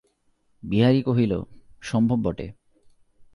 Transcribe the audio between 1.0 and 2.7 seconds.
কহিল, সম্ভব বটে।